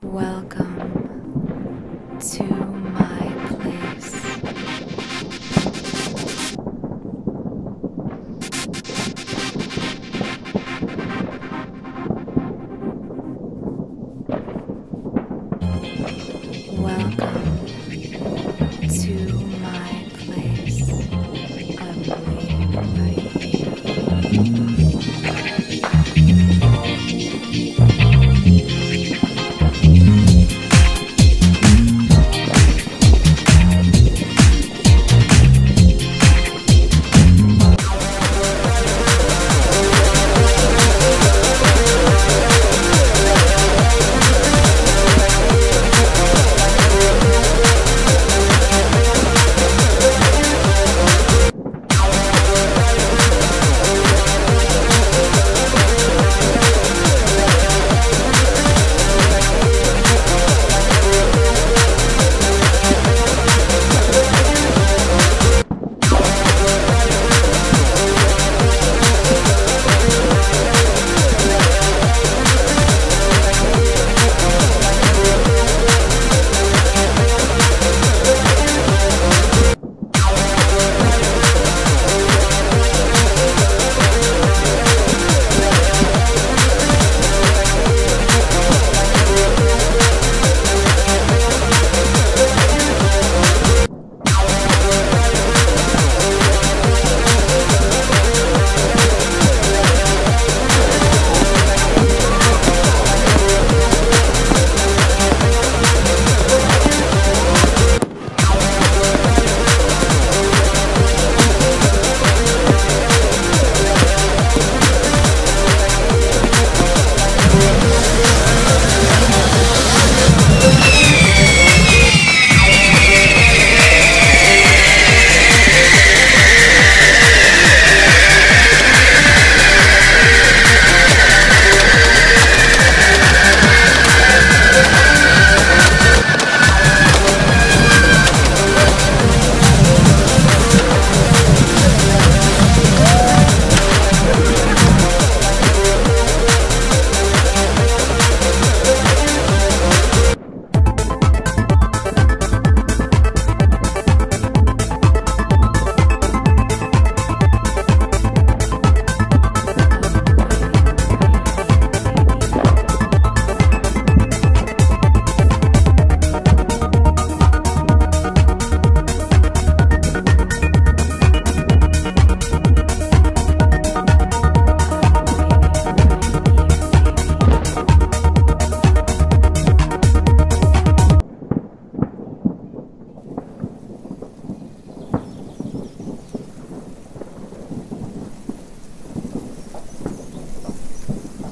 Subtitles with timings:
[0.00, 0.78] Welcome
[2.20, 2.57] to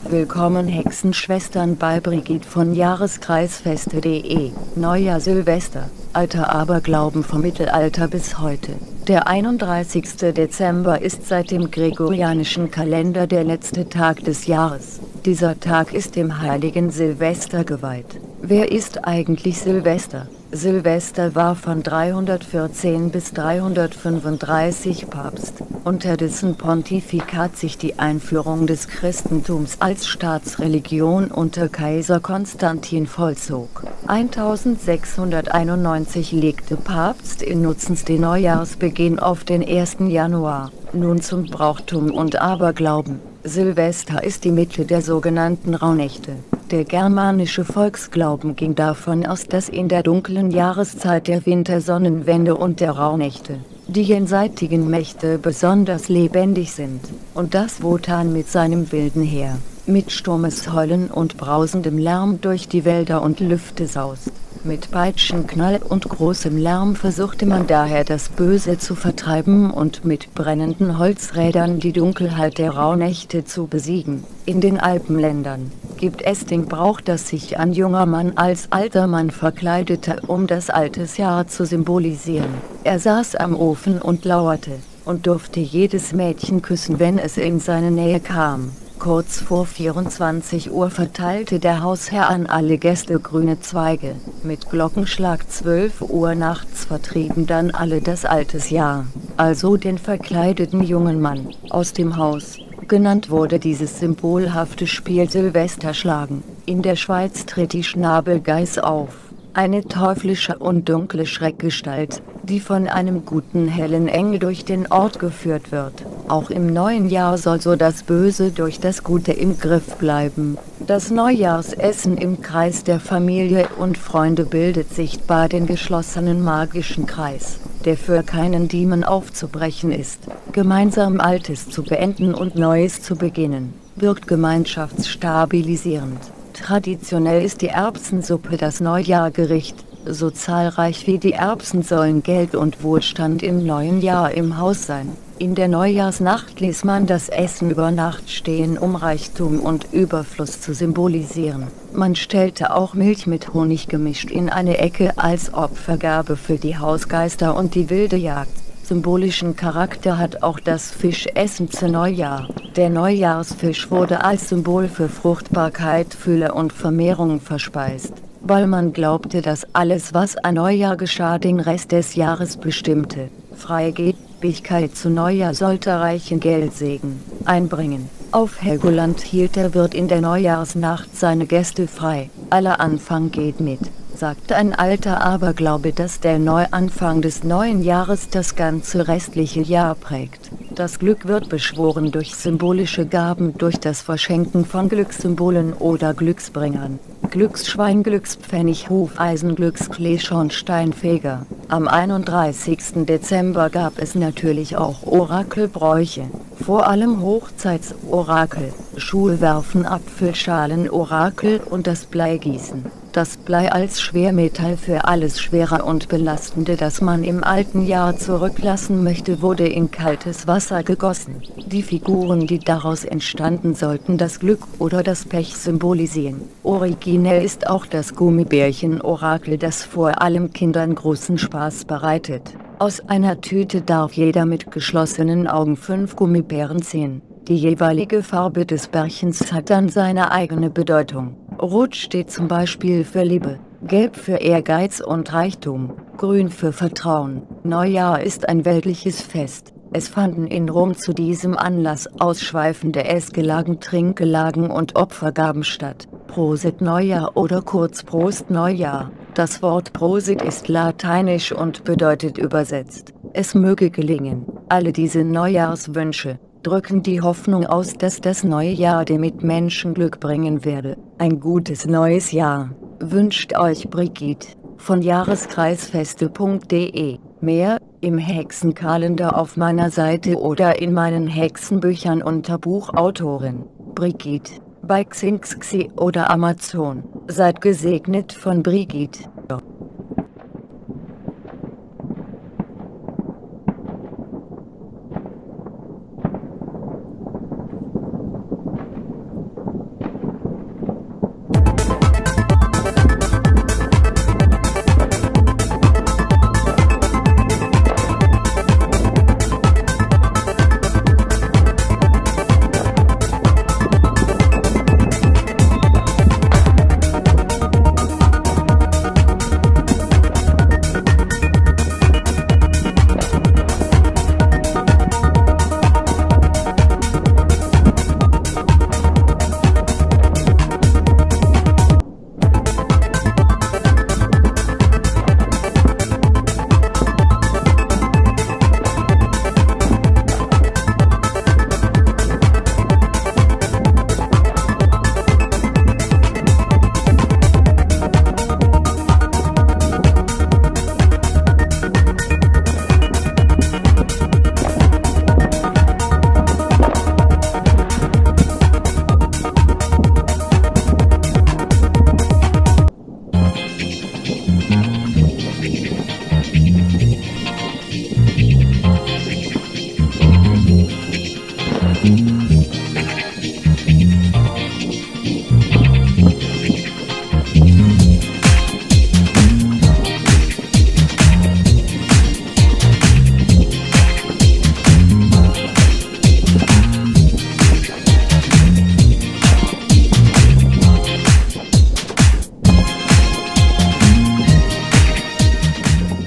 [0.08, 4.52] Willkommen Hexenschwestern bei Brigitte von Jahreskreisfeste.de.
[4.76, 8.72] Neujahr Silvester, alter Aberglauben vom Mittelalter bis heute.
[9.08, 10.16] Der 31.
[10.32, 15.00] Dezember ist seit dem gregorianischen Kalender der letzte Tag des Jahres.
[15.26, 18.20] Dieser Tag ist dem heiligen Silvester geweiht.
[18.42, 20.28] Wer ist eigentlich Silvester?
[20.52, 25.54] Silvester war von 314 bis 335 Papst.
[25.82, 33.82] Unter dessen Pontifikat sich die Einführung des Christentums als Staatsreligion unter Kaiser Konstantin vollzog.
[34.06, 39.96] 1691 legte Papst Innozenz den Neujahrsbeginn auf den 1.
[40.06, 43.18] Januar, nun zum Brauchtum und Aberglauben.
[43.48, 46.32] Silvester ist die Mitte der sogenannten Rauhnächte.
[46.70, 52.90] Der germanische Volksglauben ging davon aus, dass in der dunklen Jahreszeit der Wintersonnenwende und der
[52.92, 57.00] Rauhnächte die jenseitigen Mächte besonders lebendig sind,
[57.34, 63.22] und dass Wotan mit seinem wilden Heer, mit Sturmesheulen und brausendem Lärm durch die Wälder
[63.22, 64.32] und Lüfte saust.
[64.66, 70.98] Mit Peitschenknall und großem Lärm versuchte man daher das Böse zu vertreiben und mit brennenden
[70.98, 74.24] Holzrädern die Dunkelheit der Rauhnächte zu besiegen.
[74.44, 79.30] In den Alpenländern gibt es den Brauch, dass sich ein junger Mann als alter Mann
[79.30, 82.50] verkleidete, um das altes Jahr zu symbolisieren.
[82.82, 84.72] Er saß am Ofen und lauerte
[85.04, 88.72] und durfte jedes Mädchen küssen, wenn es in seine Nähe kam.
[88.98, 94.16] Kurz vor 24 Uhr verteilte der Hausherr an alle Gäste grüne Zweige.
[94.42, 99.06] Mit Glockenschlag 12 Uhr nachts vertrieben dann alle das altes Jahr,
[99.36, 102.58] also den verkleideten jungen Mann, aus dem Haus.
[102.88, 106.42] Genannt wurde dieses symbolhafte Spiel Silvesterschlagen.
[106.64, 109.10] In der Schweiz tritt die Schnabelgeiß auf,
[109.52, 115.72] eine teuflische und dunkle Schreckgestalt, die von einem guten hellen Engel durch den Ort geführt
[115.72, 116.04] wird.
[116.28, 120.56] Auch im neuen Jahr soll so das Böse durch das Gute im Griff bleiben.
[120.86, 127.96] Das Neujahrsessen im Kreis der Familie und Freunde bildet sichtbar den geschlossenen magischen Kreis, der
[127.96, 130.20] für keinen Diemen aufzubrechen ist.
[130.52, 136.20] Gemeinsam Altes zu beenden und Neues zu beginnen, wirkt gemeinschaftsstabilisierend.
[136.52, 139.76] Traditionell ist die Erbsensuppe das Neujahrgericht.
[140.08, 145.08] So zahlreich wie die Erbsen sollen Geld und Wohlstand im neuen Jahr im Haus sein.
[145.38, 150.74] In der Neujahrsnacht ließ man das Essen über Nacht stehen, um Reichtum und Überfluss zu
[150.74, 151.66] symbolisieren.
[151.92, 157.56] Man stellte auch Milch mit Honig gemischt in eine Ecke als Opfergabe für die Hausgeister
[157.56, 158.52] und die wilde Jagd.
[158.84, 162.48] Symbolischen Charakter hat auch das Fischessen zu Neujahr.
[162.76, 168.12] Der Neujahrsfisch wurde als Symbol für Fruchtbarkeit, Fülle und Vermehrung verspeist,
[168.48, 173.28] weil man glaubte, dass alles, was an Neujahr geschah, den Rest des Jahres bestimmte.
[173.56, 178.08] Freigebigkeit zu Neujahr sollte reichen Geldsegen einbringen.
[178.32, 182.30] Auf Helgoland hielt der Wirt in der Neujahrsnacht seine Gäste frei.
[182.50, 183.80] Aller Anfang geht mit
[184.16, 190.50] sagte ein alter Aberglaube, dass der Neuanfang des neuen Jahres das ganze restliche Jahr prägt.
[190.74, 196.98] Das Glück wird beschworen durch symbolische Gaben, durch das Verschenken von Glückssymbolen oder Glücksbringern.
[197.36, 201.44] Glücksschwein, Glückspfennig, Hufeisen, Glücksklee, Schornsteinfeger.
[201.68, 203.04] Am 31.
[203.04, 206.30] Dezember gab es natürlich auch Orakelbräuche,
[206.64, 212.86] vor allem Hochzeitsorakel, Schulwerfen, Apfelschalen, Orakel und das Bleigießen
[213.16, 219.02] das Blei als Schwermetall für alles Schwere und Belastende, das man im alten Jahr zurücklassen
[219.02, 221.36] möchte, wurde in kaltes Wasser gegossen.
[221.66, 226.42] Die Figuren, die daraus entstanden, sollten das Glück oder das Pech symbolisieren.
[226.62, 232.52] Originell ist auch das Gummibärchen-Orakel, das vor allem Kindern großen Spaß bereitet.
[232.78, 237.22] Aus einer Tüte darf jeder mit geschlossenen Augen fünf Gummibären ziehen.
[237.48, 241.36] Die jeweilige Farbe des Bärchens hat dann seine eigene Bedeutung.
[241.60, 247.42] Rot steht zum Beispiel für Liebe, Gelb für Ehrgeiz und Reichtum, Grün für Vertrauen.
[247.62, 249.72] Neujahr ist ein weltliches Fest.
[249.92, 256.08] Es fanden in Rom zu diesem Anlass ausschweifende Essgelagen, Trinkgelagen und Opfergaben statt.
[256.26, 259.10] Prosit Neujahr oder kurz Prost Neujahr.
[259.34, 263.14] Das Wort Prosit ist lateinisch und bedeutet übersetzt.
[263.32, 269.20] Es möge gelingen, alle diese Neujahrswünsche, drücken die Hoffnung aus, dass das neue Jahr dem
[269.20, 270.96] Mitmenschen Glück bringen werde.
[271.18, 277.16] Ein gutes neues Jahr wünscht euch Brigitte von jahreskreisfeste.de.
[277.40, 283.64] Mehr im Hexenkalender auf meiner Seite oder in meinen Hexenbüchern unter Buchautorin
[283.94, 287.02] Brigitte bei Xinxxi oder Amazon.
[287.28, 289.24] Seid gesegnet von Brigitte.